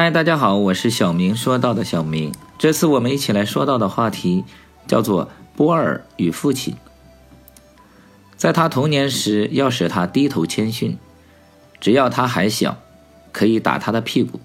[0.00, 2.32] 嗨，大家好，我是小明说到的小明。
[2.56, 4.44] 这次我们一起来说到的话题
[4.86, 6.76] 叫做波尔与父亲。
[8.36, 10.96] 在他童年时，要使他低头谦逊，
[11.80, 12.76] 只要他还小，
[13.32, 14.38] 可以打他的屁股，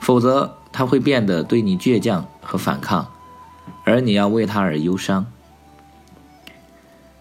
[0.00, 3.12] 否则他会变得对你倔强和反抗，
[3.84, 5.26] 而你要为他而忧伤。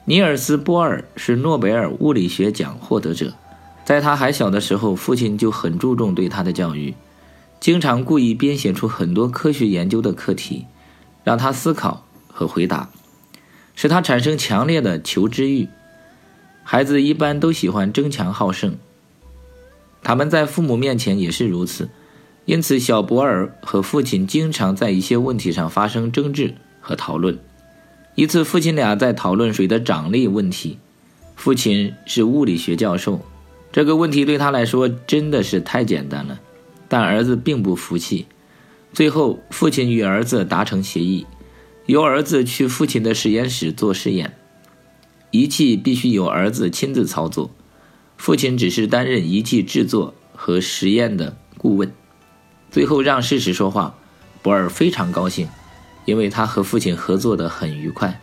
[0.05, 3.34] 尼尔斯·波尔是诺贝尔物理学奖获得者，
[3.84, 6.96] 在他还小的时候，父亲就很注重对他的教育。
[7.64, 10.66] 经常故意编写出很多科学研究的课题，
[11.23, 12.89] 让他思考和回答，
[13.73, 15.70] 使他产生强烈的求知欲。
[16.66, 18.76] 孩子一般都喜欢争强好胜，
[20.02, 21.89] 他们在父母面前也是如此。
[22.44, 27.39] 因此，小博尔和父亲经常在一些问题上发生争执和讨论。
[28.16, 30.80] 一次，父亲俩在讨论水的张力问题。
[31.38, 33.22] 父亲是物理学教授，
[33.72, 36.38] 这个问题对他来说真的是太简单了。
[36.93, 38.27] 但儿子并不服气，
[38.93, 41.25] 最后父亲与儿子达成协议，
[41.88, 44.38] 由儿子去父亲的实验室做实验，
[45.31, 47.50] 仪器必须由儿子亲自操作，
[48.16, 51.91] 父亲只是担任仪器制作和实验的顾问。
[52.69, 53.95] 最后让事实说话，
[54.44, 55.47] 博尔非常高兴，
[56.05, 58.22] 因为他和父亲合作的很愉快。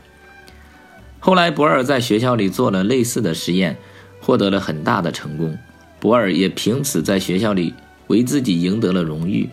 [1.19, 3.77] 后来博尔在学校里做了类似的实验，
[4.21, 5.59] 获得了很大的成功，
[5.99, 7.75] 博尔也凭此在学校里。
[8.11, 9.49] 为自己赢得了荣誉。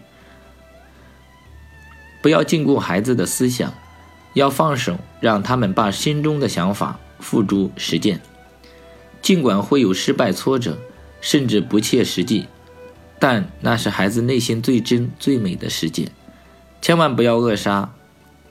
[2.23, 3.71] 不要禁锢孩子的思想，
[4.33, 8.19] 要放手，让他们把心中的想法付诸实践。
[9.21, 10.79] 尽管会有失败、挫折，
[11.21, 12.47] 甚至不切实际，
[13.19, 16.09] 但那是孩子内心最真、最美的世界。
[16.81, 17.93] 千万不要扼杀，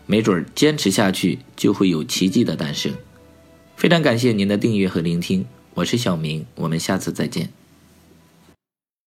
[0.07, 2.95] 没准坚持下去就会有奇迹的诞生。
[3.77, 7.56] 非常感谢您的订阅和聆听，我是小明，我们下次再见。